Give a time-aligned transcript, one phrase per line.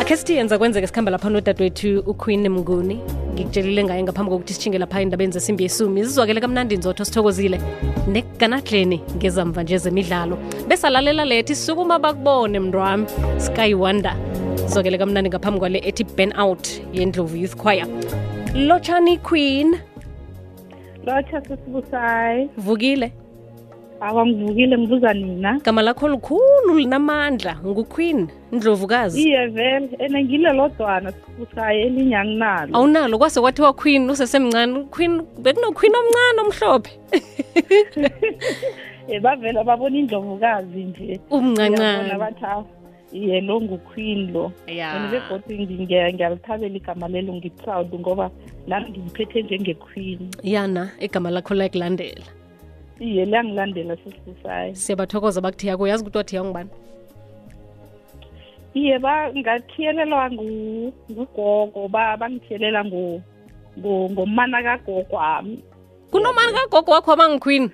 [0.00, 3.00] akhe sithiyenza kwenzeka sikhamba lapha nodadewethu uqueen mnguni.
[3.34, 6.04] Ngikutshelile ngaye ngaphambi kokuthi sitshinge lapha endabeni zesimbi yesumi.
[6.04, 7.60] Zizwakele kamnandi nzotho sithokozile.
[8.08, 10.38] Nekuganadleni ngezamva nje zemidlalo.
[10.68, 13.06] Besalalela lethi sukuma bakubone mntwami
[13.38, 14.16] sky wonder.
[14.54, 17.86] Zizwakele kamnandi ngaphambi kwale ethi burn out yendlovu youth choir.
[18.54, 19.76] Lotshani queen.
[21.06, 23.12] Lotsha sisibusayi vukile
[24.00, 25.60] awa ngivukile ngibuza nina.
[25.64, 29.22] Gama lakho lukhulu linamandla nguqueen ndlovukazi.
[29.22, 29.88] Iye vele.
[29.98, 32.76] Ene ngile lodwana sisibusayi elinye anginalo.
[32.76, 34.84] Awunalo kwase kwathiwa queen usesemncane.
[34.90, 36.90] Queen bekunoqueen omncane omhlophe.
[39.08, 41.20] E bavele babona indlovukazi nje.
[41.30, 42.12] Umncancane
[42.42, 42.62] "Ah,
[43.12, 44.52] iye lo nguqueen lo.
[44.68, 45.10] And
[45.60, 48.30] ngiyalithabela igama lelo ngi-proud ngoba
[48.68, 50.30] nami ngiphethe njenge-queen.
[50.42, 52.39] Yana igama lakho layakulandela
[53.00, 56.70] iye liyangilandela sisibusayo siyabathokoza bakuthiyako uyazi ukuthi wathiya ngubani
[58.74, 62.84] iye bangathiyelelwa ngugogo bangithelela
[63.78, 65.62] ngomana kagogo wami.
[66.10, 67.70] Kunomani kagogo wakho abangikhwini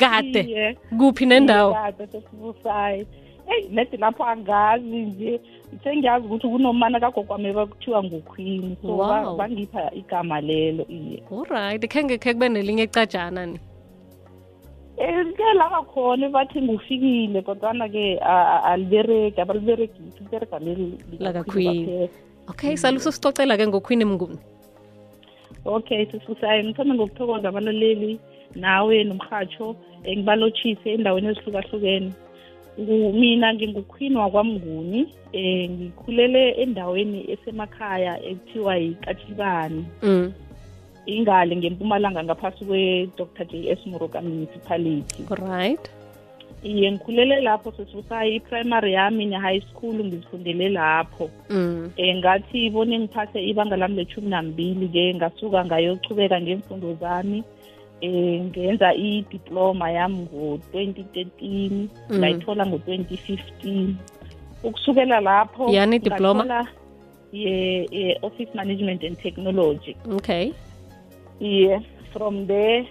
[0.00, 1.76] kade kuphi nendawo?
[2.12, 3.06] Sesibusayo
[3.52, 5.40] eyi nedi lapho angazi nje.
[5.84, 8.76] Sengiyazi ukuthi kunomana kagogo wami bakuthiwa nguqueen.
[8.82, 9.36] So Wow.
[9.36, 11.22] bangipha igama lelo iye.
[11.30, 13.58] Olright khe ngekhe kube nelinye ecajana ni?
[14.98, 18.18] Um ke laba khona bathi ngufikile kodwana-ke
[18.70, 22.08] alibereki abaliberegisi liberega leli Laka-Queen.
[22.48, 24.38] okay saluso sicocela ke ngoqueen mnguni.
[25.66, 28.20] Okay sisibusayi ngithome ngokuthokoza abalaleli
[28.54, 32.12] nawe nomrhatsho um ngibalotshise endaweni ezihlukahlukene
[32.78, 35.00] mina nginguqueen wakwamnguni
[35.34, 40.32] um ngikhulele endaweni esemakhaya ekuthiwa yikatshibani mm.
[41.06, 45.22] ingale ngempumalanga ngaphasi kwe-dr j s moroka municipality.
[45.30, 45.90] Alright
[46.64, 51.30] iye ngikhulele lapho sesibusayi i-primary yami ne-high school ngizifundele lapho.
[51.50, 57.44] Um ngathi bone ngiphathe ibanga lami lethumi nambili-ke ngasuka ngayochubeka ngemfundo zami.
[58.02, 62.18] Um ngenza i-diploma yami ngo-twenty thirteen Mm.
[62.18, 63.96] ngayithola ngo-twenty fifteen
[64.62, 66.44] ukusukela lapho Yani i-diploma?
[66.44, 66.68] ngathola
[67.32, 70.52] ye, ye office management and technology okay
[71.40, 71.80] iye
[72.12, 72.86] from there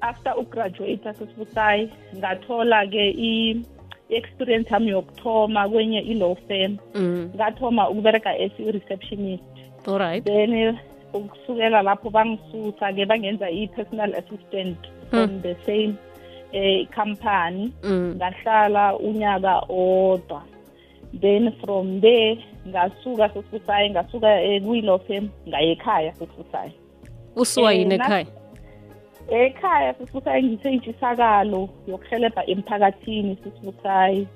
[0.00, 7.30] after ugraduate sesibusayi ngathola-ke i-experience yami yokuthoma kwenye i-law firm mm.
[7.36, 9.42] ngathoma ukubereka as i-receptionist
[9.88, 10.76] alright then
[11.16, 14.78] ukusukela lapho bangisusa-ke bangenza i-personal assistant
[15.10, 15.96] from the same
[16.52, 17.72] eh, company.
[17.82, 18.16] Mm.
[18.16, 20.42] ngahlala unyaka odwa
[21.20, 22.38] then from there
[22.68, 24.62] ngasuka sesibusayi ngasuka eh,
[25.06, 26.72] firm ngaye ekhaya sesibusayi
[27.36, 28.26] usuwa Eh, yini ekhaya?
[29.30, 34.28] Ekhaya sisibusayi ngiseyintshisakalo yokuhelebha emphakathini sisibusayi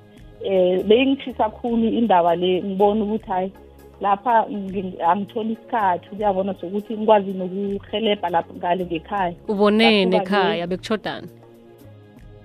[0.44, 3.52] eh bengitshisa kakhulu indaba le ngibona ukuthi hayi
[4.00, 11.28] lapha ngi- angitholi isikhathi kuyabona sokuthi ngikwazi nokuhelebha lapha ngale ngekhaya ubonene ekhaya bekuchodana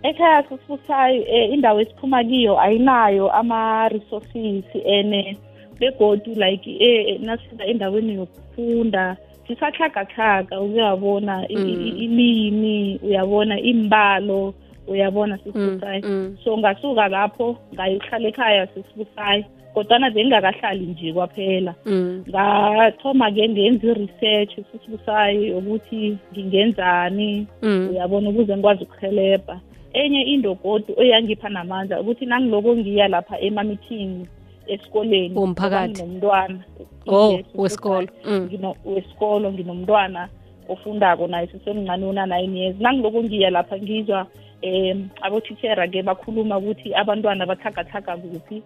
[0.03, 5.38] ekhaya sisibusayi um indawo esiphuma kiyo ayinayo ama-resources ene
[5.79, 9.17] begodu like eh, nasifika endaweni yokufunda
[9.47, 11.69] sisahlagahlaga uyabona Mm.
[11.97, 14.53] ilimi uyabona imbalo
[14.88, 16.38] uyabona sisibusayi mm.
[16.44, 19.45] so ngasuka lapho ngayokuhlala ekhaya sisibusayi
[19.75, 22.24] kodwana bengingakahlali nje kwaphela mm.
[22.30, 27.88] ngathoma-ke ngenza i-research sisibusayi ukuthi ngingenzani mm.
[27.91, 29.59] uyabona ukuze ngikwazi ukuhelebha
[29.94, 34.28] enye into godu eyangipha namandla ukuthi nangiloko ngiya lapha ema-meeting
[34.68, 35.92] esikoleni Womphakathi.
[35.92, 36.59] ngoba nginomntwana
[37.07, 38.74] oh Yes, wesikolo mm.
[38.86, 40.30] wesikolo nginomntwana
[40.69, 44.28] ofundako naye sisemncane una-nine years nangiloko ngiya lapha ngizwa
[44.63, 48.63] um abothishera-ke bakhuluma ukuthi abantwana bathagathaka kuphi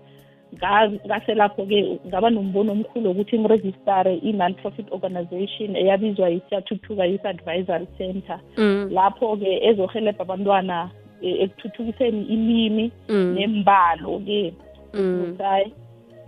[0.54, 8.40] Nga- ngase lapho-ke ngaba nombono omkhulu wokuthi ngirejistare i-non-profit organization eyabizwa yisiyathuthuka youth advisory center
[8.58, 8.90] mm.
[8.92, 10.90] lapho-ke ezohelebha abantwana
[11.22, 13.34] eh, ekuthuthukiseni ilimi mm.
[13.36, 14.54] nembalo-ke
[14.94, 15.18] mm.
[15.20, 15.74] busayi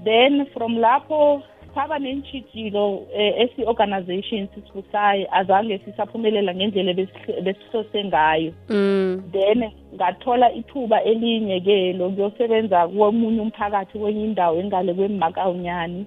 [0.03, 1.41] then from lapho
[1.75, 9.23] saba neentshijilo eh, esi-organization sisibusayi azange sisaphumelela ngendlela ebesihle- besihlose ngayo mm.
[9.31, 16.05] then ngathola ithuba elinye-ke lokuyosebenza komunye umphakathi kwenye indawo engale kwemakawunyani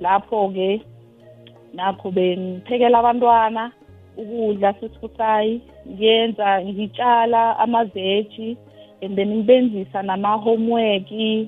[0.00, 0.80] lapho-ke
[1.74, 3.72] nakho bengiphekela abantwana
[4.16, 8.56] ukudla sesibusayi ngiyenza ngitshala amaveji
[9.02, 11.46] and then ngibenzisa nama-homework eh,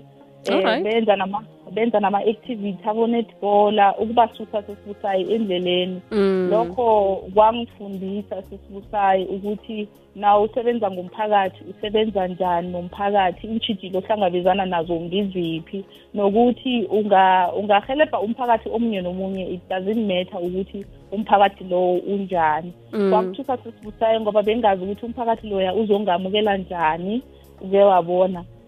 [0.50, 0.84] Alright.
[0.84, 6.48] benza nama benza nama-activity abo-netbola ukubasusa sesibusayi endleleni Mm.
[6.50, 15.84] lokho kwangifundisa sesibusayi ukuthi nawe usebenza ngomphakathi usebenza njani nomphakathi iintshijilo ohlangabezana nazo ngiziphi
[16.14, 23.10] nokuthi unga ungahelebha umphakathi omunye nomunye it doesn't matter ukuthi umphakathi lowo unjani Mm.
[23.10, 27.22] kwakuthusa sesibusayo ngoba bengazi ukuthi umphakathi loya uzongamukela njani
[27.60, 28.59] uke wabona kanti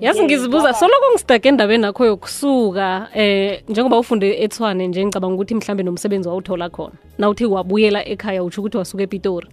[0.00, 5.82] yazi ngizibuza soloko ngisidake endabeni nakho yokusuka eh njengoba ufunde ethwane nje ngicabanga ukuthi mhlambe
[5.82, 9.48] nomsebenzi wawuthola khona nawuthi wabuyela ekhaya utsho ukuthi wasuka epitori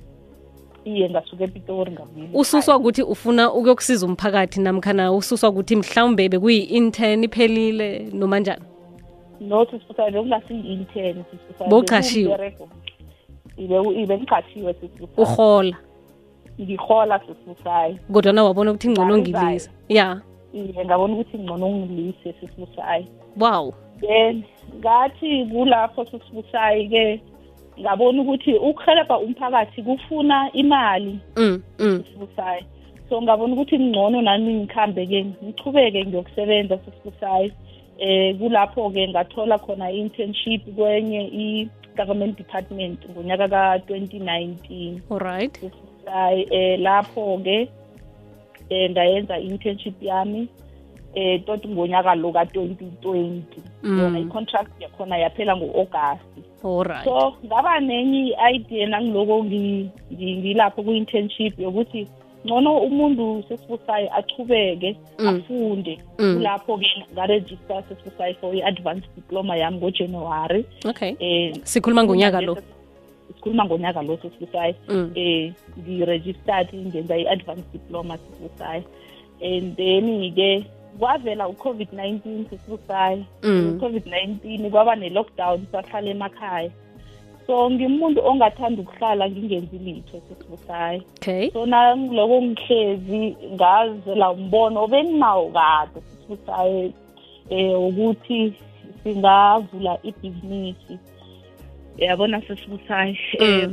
[0.86, 8.10] iye ngasuka epitori ngabuyela ususwa ukuthi ufuna ukuyokusiza umphakathi namkhana ususwa ukuthi mhlawumbe bekuyi-intern iphelile
[8.14, 8.64] noma njani
[9.42, 12.54] no bekungasiyi-intern sisibusayo Bowuqashiwe?
[13.58, 15.78] Ibe- ngiqashiwe sisibusayo uhola
[16.62, 20.22] ngihola sisibusayo kodwana wabona ukuthi ngcono ngilise ya.
[20.54, 23.06] Iye ngabona ukuthi ngcono ngilise sisibusayo
[23.38, 23.74] wow.
[24.02, 24.44] Then
[24.80, 27.22] ngathi kulapho sisibusayi-ke
[27.80, 32.04] ngabona ukuthi ukuhelebha umphakathi kufuna imali mm, mm.
[32.04, 32.64] sisibusayi
[33.10, 37.54] so ngabona ukuthi ngcono nami ngikhambe-ke ngichubeke ngiyokusebenza sisibusayi
[37.98, 45.93] eh kulapho-ke ngathola khona i-internship kwenye i-government department ngonyaka ka-2019 alright sisibusayi
[46.52, 47.68] eh lapho-ke
[48.70, 50.48] eh ngayenza i-internship yami
[51.16, 53.42] eh toti ngonyaka lo ka-2020
[53.84, 54.00] Mm.
[54.00, 56.24] yona i-contract yakhona yaphela ngo-august.
[56.64, 57.04] Alright.
[57.04, 62.08] So ngaba nenye i-idea nangiloko ngi- ngi- ngilapho ku-internship yokuthi
[62.46, 65.28] ngcono umuntu sesibusayi achubeke Mm.
[65.28, 66.00] afunde.
[66.20, 66.36] Mm.
[66.36, 70.66] kulapho-ke ngaregister sesibusayi for i-advanced diploma yami ngojanuwari.
[70.88, 71.12] Okay.
[71.20, 72.58] Um sikhuluma ngonyaka lo.
[73.44, 75.12] Sikhuluma ngonyaka lo sesibusayi Mm.
[75.16, 78.84] eh ngi-registered ngenza i-advanced diploma sesibusayi
[79.42, 80.66] and then-ke
[81.00, 83.78] kwavela u-covid-19 sesibusayi Mm.
[83.78, 86.72] u-covid-19 kwaba ne-lockdown sahlala emakhaya.
[87.48, 91.52] So ngimuntu ongathanda ukuhlala ngingenzi litho sesibusayi okay.
[91.52, 96.94] So nangiloko ngihlezi ngazela umbono obenginawo kade sesibusayi
[97.50, 98.54] eh ukuthi
[99.04, 100.96] singavula ibhizinisi.
[101.98, 103.70] Yabona sesibusayi eh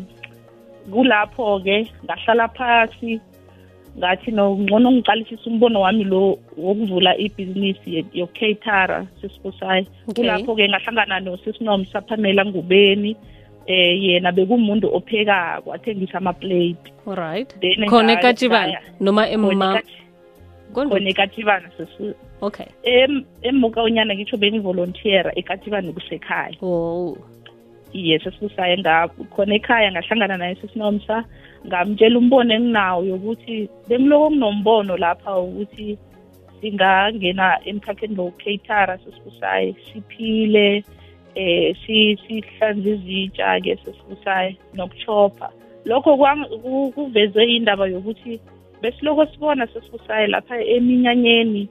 [0.93, 3.21] kulapho-ke ngahlala phasi
[3.99, 10.25] ngathi nongcono ngiqalisisa umbono wami lo wokuvula ibhizinisi yokucatera sesibusayi Okay.
[10.25, 13.17] kulapho-ke ngahlangana nosisinom saphamela ngubeni
[13.67, 16.93] eh yena bekumuntu ophekako athengisa ama-plate.
[17.61, 22.67] Then khona ekatshibana noma khona konje ekatibana sesu okay.
[22.83, 26.57] Em emuka unyana ngitsho bengivolontiera ekatibani kusekhaya.
[26.63, 27.19] Oh.
[27.93, 28.77] Iye sesibusaye
[29.35, 31.25] khona ekhaya ngahlangana naye sesinomsa
[31.67, 35.99] ngamtshela umbono enginawo yokuthi bengiloko nginombono lapha ukuthi
[36.61, 40.85] singangena emkhakheni lo-catera sesibusaye siphile
[41.35, 45.49] eh si sihlanze izitsha ke sesibusaye nokuchopha
[45.85, 48.41] lokho kwang- ku- kuveze indaba yokuthi
[48.83, 51.69] besiloko sibona sesibusaye lapha eminyanyeni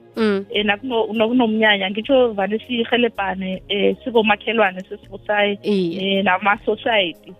[0.64, 1.90] nakuno- nakunomnyanya.
[1.90, 6.18] Ngitsho vane sihelebhane eh sikomakhelwane sesibusaye iye.
[6.18, 7.32] eh nama-society.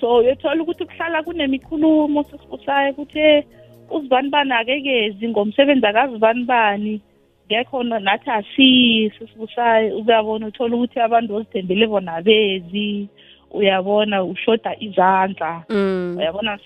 [0.00, 3.44] So uyothola ukuthi kuhlala kunemikhulumo sesibusaye ukuthi
[3.90, 7.00] uzibani bani akekezi ngomsebenzi akazibani bani
[7.46, 13.08] ngekho na- nathi asiyi sesibusaye uyabona uthola ukuthi abantu ozithembele bona abezi.
[13.50, 15.64] Uyabona ushoda izandla.
[15.68, 16.16] Mm.
[16.18, 16.58] uyabona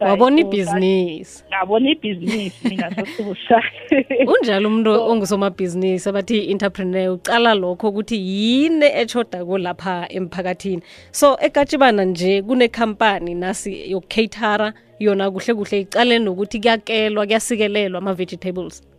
[0.00, 1.44] wabona ibhizinisi.
[1.48, 2.90] Ngabona ibhizinisi mina
[4.32, 10.82] unjalo umuntu ongusomabhizinisi abathi i-entrepreneur ucala lokho ukuthi yini echoda kolapha emphakathini.
[11.10, 18.91] So ekatshibana nje kunekhampani nasi yokukatara yona kuhle kuhle icale nokuthi kuyakelwa kuyasikelelwa ama-vegetables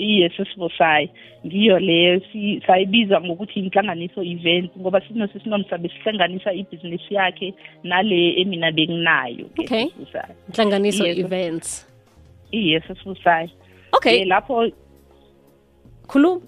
[0.00, 1.10] iye sesibusayi
[1.46, 2.20] ngiyo leyo
[2.66, 7.54] sayibiza ngokuthi inhlanganiso event ngoba sinosisinomsabe sihlanganisa ibhizinisi yakhe
[7.84, 9.84] nale emina benginayo Okay.
[9.88, 11.18] sesibusayi inhlanganiso Yes.
[11.18, 11.86] events.
[12.52, 13.50] Iye sesibusayi
[13.92, 14.24] okay.
[14.24, 14.68] Lapho
[16.08, 16.40] khuluma.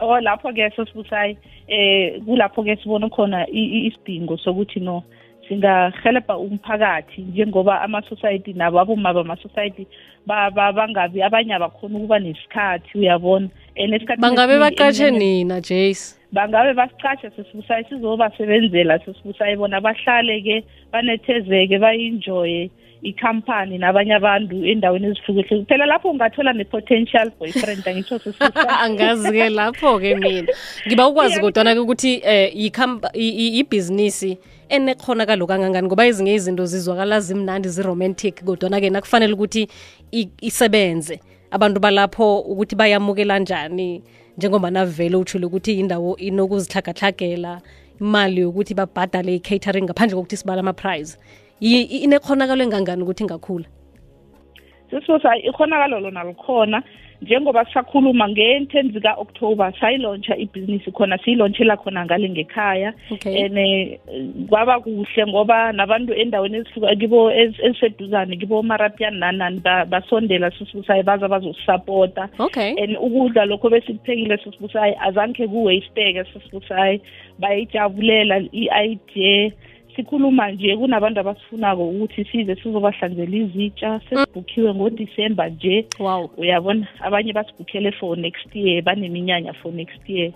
[0.00, 1.36] Oh lapho ke sesibusayi
[1.68, 5.02] eh kulapho ke sibona khona isidingo sokuthi no
[5.50, 9.86] singahelebha umphakathi njengoba ama-society nabo aboma bama-society
[10.26, 13.48] ba- ba- bangabi abanye abakhona ukuba nesikhathi uyabona?
[13.76, 20.62] And esikhathini bangabe esiningi baqatshe eminyanyeni- nina jace bangabe basiqashe sesibusayi sizobasebenzela sesibusayi bona bahlale-ke
[20.92, 22.70] banethezeke bayinjoye.
[23.02, 30.52] Ikhampani nabanye abantu endaweni ezihlukehlukene phela lapho ungathola ne-potential boyfriend angitsho sesibusayi angazi-ke lapho-ke mina.
[30.86, 34.38] Ngiba ukwazi kodwana-ke ukuthi um yikhamba- i- i- ibhizinisi
[34.68, 35.86] enekhonakalo kangangani?
[35.88, 39.68] Ngoba ezinye izinto zizwakala zimnandi ziromantic kodwana-ke nakufanele ukuthi
[40.12, 41.20] i- isebenze.
[41.50, 44.02] Abantu balapho ukuthi bayamukela njani
[44.38, 47.60] njengoba navele utshule ukuthi indawo inokuzihlagahlagela
[48.00, 51.16] imali yokuthi babhadale i-catering ngaphandle kokuthi sibala ama-prize.
[51.16, 53.64] I- i- inekhonakalo engangani ukuthi ingakhula?
[54.90, 56.82] Sesibusa ikhonakalo lona likhona.
[57.22, 62.94] Njengoba sisakhuluma nge-10 zika-october sayilontsha ibhizinisi khona siyilontshela khona ngale ngekhaya.
[63.12, 63.44] Okay.
[63.44, 63.98] and eh,
[64.48, 71.02] kwaba kuhle ngoba nabantu endaweni ezihluka kibo ez- eziseduzane kibo marapian nanani ba- basondela sisibusayi
[71.02, 72.74] baza bazosisapota okay.
[72.82, 77.00] And ukudla lokho besikuphekile sisibusayi azange kuwasteke sisibusayi
[77.38, 79.52] bayijabulela i-idea.
[80.00, 85.86] Sikhuluma nje kunabantu abasifunako ukuthi size sizobahlanzela izitsha sesibhukhiwe ngodisemba nje.
[85.98, 86.30] Wow.
[86.36, 90.32] Uyabona abanye basibhukhele for next year baneminyanya for next year.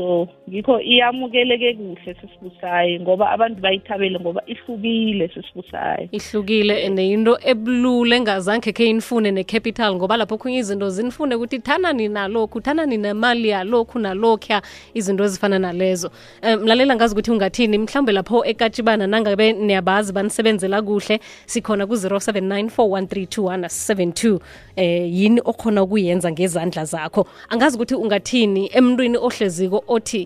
[0.00, 6.08] So ngikho iyamukeleke kuhle sesibusayi ngoba abantu bayithabele ngoba ihlukile sesibusayi.
[6.12, 12.60] Ihlukile neyinto ebulule engazange khe inifune ne-capital ngoba lapho khunye izinto zinifune ukuthi thanani nalokhu
[12.60, 14.62] thanani nemali yalokhu nalokhuya
[14.94, 16.10] izinto ezifana nalezo.
[16.42, 24.38] Um mlalela ngazi ukuthi ungathini mhlawumbe lapho ekatshibana nangabe niyabazi banisebenzela kuhle sikhona ku-0794132172
[24.76, 27.26] eh yini okhona ukuyenza ngezandla zakho?
[27.48, 30.22] Angazi ukuthi ungathini emntwini ohleziko othi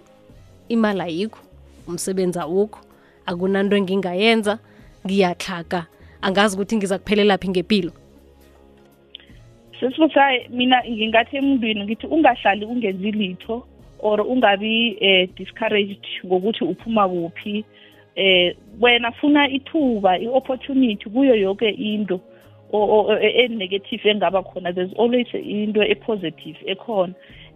[0.69, 1.41] imali ayikho
[1.89, 2.81] umsebenzi awukho
[3.27, 4.55] akunanto engingayenza
[5.05, 5.81] ngiyaxhaga
[6.23, 7.93] angazi ukuthi ngiza kuphelela phi ngempilo
[9.81, 13.67] sesibusayi mina ngingathi emntwini ngithi ungahlali ungenzi litho
[13.99, 17.65] or ungabi eh, discouraged ngokuthi uphuma kuphi.
[18.17, 22.21] Eh wena funa ithuba i-opportunity kuyo yonke into
[23.21, 27.15] e- e-negative engaba khona there's always into e-positive ekhona.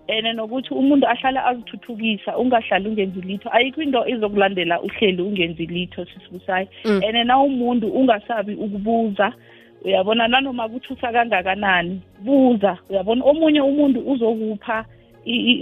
[0.08, 3.48] And nokuthi umuntu ahlale azithuthukisa ungahlali ungenzi litho.
[3.52, 7.02] Ayikho into izokulandela uhleli ungenzi litho sisibusayi Mm.
[7.04, 9.32] and na umuntu ungasabi ukubuza
[9.84, 13.24] uyabona nanoma kuthusa kangakanani buza uyabona.
[13.24, 14.84] Omunye umuntu uzokupha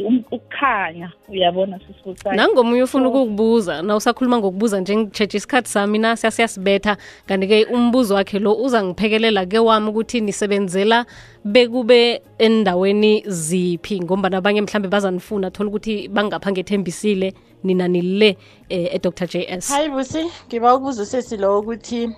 [0.09, 1.13] ukukhanya.
[1.29, 6.97] Uyabona sisibusayi nangomunye ufuna So- ukukubuza na usakhuluma ngokubuza nje ngitsheje isikhathi sami na siyasibetha.
[7.27, 11.07] Kanti-ke umbuzo wakhe lo uzangiphekelela ke wami ukuthi nisebenzela
[11.45, 18.37] bekube endaweni ziphi ngombana abanye mhlambe bazanifuna thola ukuthi bangapha ngethembisile nina nile
[18.69, 19.69] eh, e-dr j s.
[19.71, 22.11] Hayi busi ngiba ukubuza usesi lo ukuthi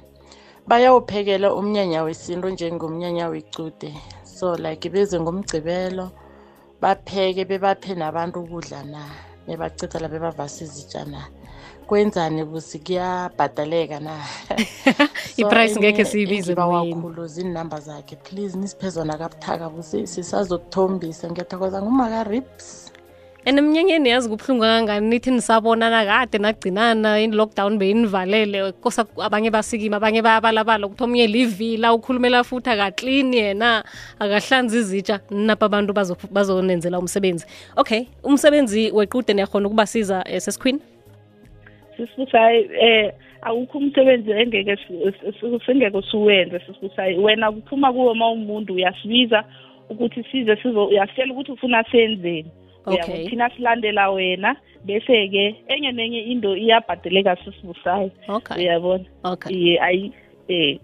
[0.67, 6.11] bayawuphekela umnyanya wesintu njengomnyanya wecude so like beze ngomgcibelo.
[6.83, 9.03] Bapheke bebaphe nabantu ukudla na?
[9.47, 11.23] Bebacitha la bebavasa izitsha na
[11.87, 14.17] kwenzani busi kuyabhadaleka na?
[15.39, 16.95] So, I-price ngekhe enye siyibize engibawa moyeni.
[16.95, 18.17] khulu zinamba zakhe.
[18.17, 21.31] Please nisiphe zona kabuthaka busi sisazokuthombisa.
[21.31, 22.93] Ngiyathokoza ngumaka-rips
[23.47, 25.09] and emnyanyeni yazi kubuhlungu kangangani?
[25.09, 28.73] Nithi nisabonana kade nagcinana in-lockdown beyinivalele.
[28.83, 33.85] Kosa abanye basikima abanye bayabalabala ukuthi omunye livila ukhulumela futhi akaklini yena
[34.19, 35.21] akahlanzi izitsha.
[35.31, 37.47] Napa abantu bazo- bazonenzela umsebenzi.
[37.77, 40.81] Okay umsebenzi wequde niyakhona ukubasiza eh, sesikhwini?
[41.97, 48.75] Sisibusayi eh awukho umsebenzi engeke si- si- singeke siwenze sisibusayi wena kuphuma kuwo ma umuntu
[48.75, 49.45] uyasibiza
[49.91, 50.57] ukuthi size
[50.91, 52.51] uyasitshela ukuthi ufuna senzeni
[52.95, 53.29] Okay.
[53.29, 58.57] Thina silandela wena bese-ke enye nenye into iyabhadeleka sisibusayi okay.
[58.57, 59.05] Uyabona?
[59.25, 59.79] Okay.
[59.81, 60.13] Ayi
[60.49, 60.79] eh.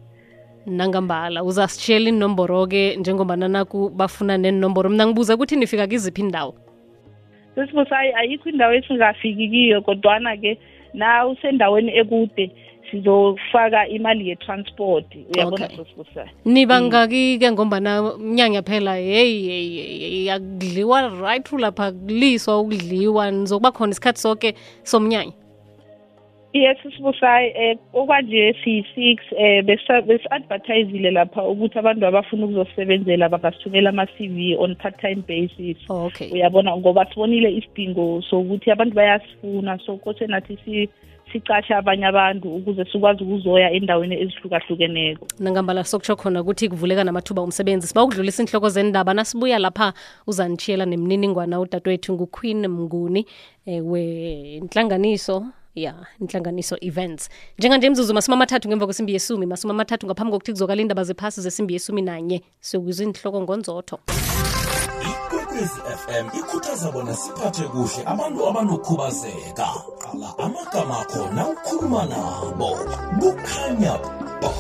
[0.67, 6.55] Nangambala uzasitshela inomboro-ke njengoba nanaku bafuna nenomboro mna ngibuza ukuthi nifika kiziphi indawo
[7.55, 10.59] sesibusayi ayikho indawo esingafiki kiyo kodwana-ke
[10.95, 12.51] na usendaweni ekude
[12.91, 15.07] sizofaka imali ye-transport.
[15.35, 15.77] Uyabona Okay.
[15.77, 23.93] sesibusayi niba ngaki-ke ngombana mnyanya phela heyi, heyi akudliwa right lapha kuliswa ukudliwa nizokuba khona
[23.93, 25.33] isikhathi soke somnyanya.
[26.53, 29.67] Iye sisibusayi um okwanje siyi-six um
[30.07, 35.77] besi-advertisile lapha ukuthi abantu abafuna ukuzosebenzela bangasithumela ama-c v on part-time basis.
[35.89, 36.31] Oh, okay.
[36.31, 40.89] Uyabona ngoba sibonile isidingo sokuthi abantu bayasifuna so kose nathi
[41.35, 45.27] sicashe abanye abantu ukuze sikwazi ukuzoya endaweni ezihlukahlukeneko.
[45.39, 47.87] Nangambala sokutsho khona ukuthi kuvuleka namathuba omsebenzi.
[47.87, 49.93] Siba ukudlulisa inhloko zendaba nasibuya lapha
[50.27, 53.27] uzanitshiyela nemniningwana udadewethu nguqueen mnguni
[53.67, 57.29] eh, wenhlanganiso ya inhlanganiso events.
[57.59, 61.75] Njenganje mzuzu masumi amathathu ngemva kwesimbi yesumi masumi amathathu ngaphambi kokuthi kuzokala indaba zephasi zesimbi
[61.75, 62.43] yesumi nanye.
[62.61, 63.99] Siyokuzwa inhloko ngonzotho
[65.55, 69.67] ikwekwezi fm ikhuthaza bona siphathe kuhle abantu abanokhubazeka.
[70.03, 72.79] Qala amagama akho nawukhuluma nabo.
[73.21, 73.99] Kukhanya
[74.43, 74.51] ba.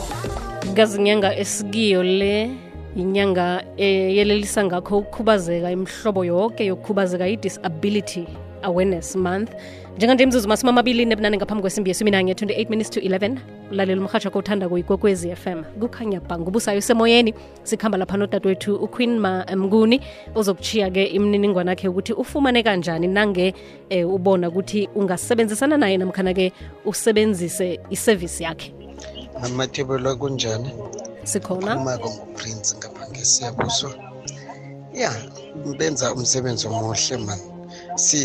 [0.75, 2.51] Kazi inyanga esikiyo le
[2.97, 8.27] inyanga eyelelisa ngakho ukukhubazeka imhlobo yonke yokukhubazeka i-disability
[8.65, 9.51] awareness month.
[9.97, 13.37] Njenganje imzuzu masumi amabili nebunane ngaphambi kwesimbi yesumi nanye 28 minutes to 11
[13.71, 19.47] ulalela umrhatsho wakho uthanda kuyikwekwezi FM kukhanya bha ngubusayo usemoyeni sikhamba lapha nodadewethu uqueen Ma-
[19.57, 20.01] mnguni.
[20.35, 23.55] Ozokuchiya-ke imininingwane akhe ukuthi ufumane kanjani nange
[23.91, 26.53] eh, ubona ukuthi ungasebenzisana naye namkhana-ke
[26.85, 28.75] usebenzise isevisi yakhe.
[29.43, 30.71] Amathebelwa kunjani?
[31.25, 31.77] Sikhona?
[31.77, 33.91] Umako nguprince ngapha ngesiyabuswa.
[34.95, 35.13] Ya
[35.79, 37.43] benza umsebenzi omuhle mani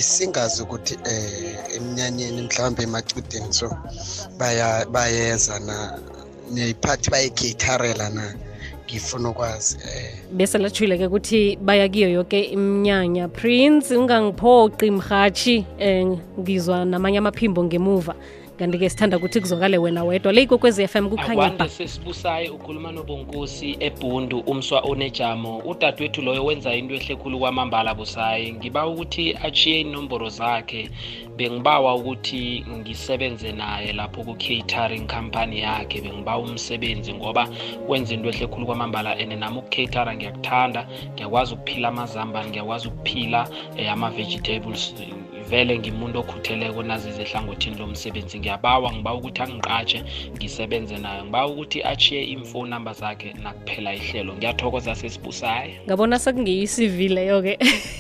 [0.02, 3.70] singazi ukuthi eh emnyanyeni mhlawumbe emacudeni so
[4.38, 6.00] baya bayeza na
[6.52, 8.34] nephathi bayikhitharela na
[8.86, 10.14] ngifuna ukwazi eh.
[10.32, 10.58] Bese
[11.08, 13.28] ukuthi baya kiyo yoke iminyanya.
[13.28, 18.16] Prince ungangiphoqi mhatshi um ngizwa namanye amaphimbo ngemuva
[18.60, 20.34] kanti-ke sithanda ukuthi kuzokale wena wedwa.
[20.34, 25.58] Le ikwekwezi FM kukhanya akwande ba sesibusayi ukhuluma nobonkosi ebhundu umswa onejamo.
[25.58, 28.54] Udadewethu loyo wenza into ehle khulu kwamambala busayi.
[28.54, 30.90] Ngiba ukuthi achiye inomboro zakhe
[31.38, 36.02] bengibawa ukuthi ngisebenze naye lapho ku-catering company yakhe.
[36.02, 37.48] Bengiba umsebenzi ngoba
[37.88, 40.88] wenza into ehle khulu kwamambala and nami ukucatera ngiyakuthanda.
[41.14, 43.48] Ngiyakwazi ukuphila amazambane ngiyakwazi ukuphila
[43.80, 44.94] um ama-vegetables
[45.50, 48.40] vele ngimuntu okhutheleko nazize ehlangothini lomsebenzi.
[48.40, 50.00] Ngiyabawa ngiba ukuthi angiqatshe
[50.36, 54.34] ngisebenze nayo ngiba ukuthi achiye imfoni number zakhe nakuphela ihlelo.
[54.34, 57.54] Ngiyathokoza sesibusayo ngabona sekungiyo i-cv leyo-ke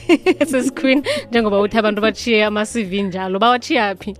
[0.51, 3.39] sesiqueen njengoba uthi abantu bachiye ama-cv njalo.
[3.39, 4.15] Bawachiya phi?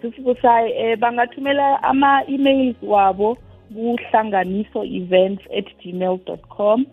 [0.00, 3.38] Sisibusayi eh bangathumela ama-emails wabo
[3.74, 6.86] kuhlanganiso events at gmail com.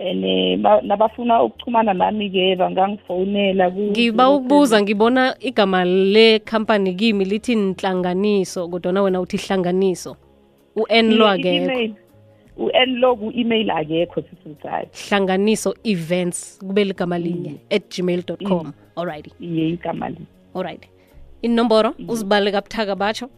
[0.00, 7.24] And eh, ba- nabafuna ukuchumana nami-ke bangangifonela ku- ngiba ukubuza ngibona igama le company kimi
[7.24, 10.16] lithi nhlanganiso kodwana wena uthi hlanganiso
[10.76, 11.94] u-n lo akekho.
[12.56, 18.72] u-n lo ku-email akekho sisibusayi hlanganiso events kube ligama linye at gmail com.
[18.96, 20.88] Alright iye igama li alright
[21.42, 23.28] inomboro uzibale kabuthaka batsho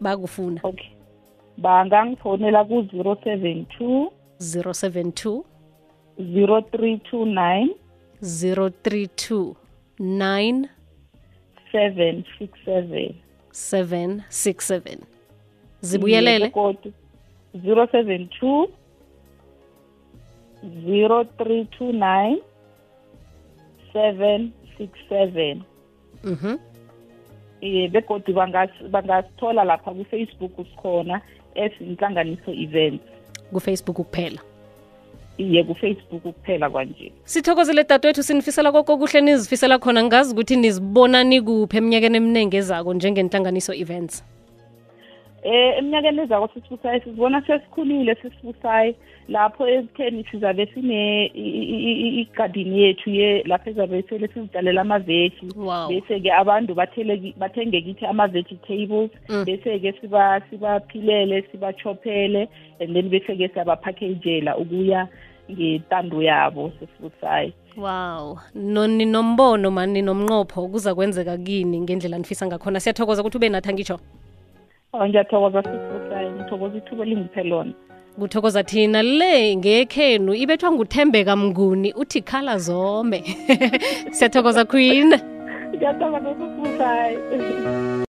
[0.00, 0.60] bakufuna.
[0.62, 0.88] Okay.
[1.58, 2.64] Bangangifonela
[6.18, 7.74] ku-zero seven two 072
[8.22, 9.54] zero three two
[9.98, 10.68] nine 032 9
[11.72, 12.24] seven.
[12.38, 13.14] Six seven.
[13.52, 14.98] 767
[15.82, 16.50] zibuyelele.
[17.64, 18.68] zero seven two
[20.84, 22.38] zero three two nine
[23.92, 25.62] seven six seven.
[26.24, 26.58] Mhm.
[27.62, 31.20] Eh begodu bangas- bangasithola lapha ku-facebook sikhona
[31.54, 33.04] esinhlanganiso events.
[33.52, 34.40] Kufacebook kuphela.
[35.38, 37.12] Iye ku-facebook kuphela kwanje.
[37.24, 40.04] Sithokozele dadewethu sinifisela koko kuhle nizifisela khona.
[40.04, 44.24] Ngazi ukuthi nizibona nikuphi eminyakeni eminingi ezako njengenhlanganiso events.
[45.42, 48.94] Eh eminyakeni ezako sisibusayi sizibona sesikhulile sisibusayi
[49.28, 55.46] lapho ekutheni sizabe sine i- i- i- igadini yethu ye lapho ezabe sele sizidalela amaveji.
[55.56, 55.88] Wow.
[55.88, 59.44] bese-ke abantu bathele- bathenge kithi ama-vegetables Mm.
[59.44, 62.48] bese-ke siba sibaphilele sibachophele
[62.80, 65.08] and then bese-ke siyabaphakejela ukuya
[65.50, 68.38] ngentando yabo sesibusayi wow.
[68.54, 72.80] No ninombono mani ninomnqopho kuza kwenzeka kini ngendlela nifisa ngakhona.
[72.80, 74.00] Siyathokoza ukuthi ube nathi angitsho?
[74.92, 75.62] Oh ngiyathokoza
[76.14, 76.30] hayi.
[76.30, 77.72] Ngithokoza ithuba elingiphe lona.
[78.18, 83.20] Kuthokoza thina le ngekhenu ibethwa nguthembeka mnguni uthi khala zome.
[84.10, 85.14] Siyathokoza queen.
[85.74, 87.97] Ngiyathokoza sisibusayi